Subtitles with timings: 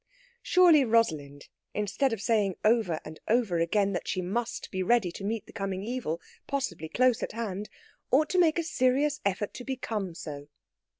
[0.41, 5.23] Surely Rosalind, instead of saying over and over again that she must be ready to
[5.23, 7.69] meet the coming evil, possibly close at hand,
[8.09, 10.47] ought to make a serious effort to become so.